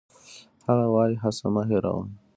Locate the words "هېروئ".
1.69-2.05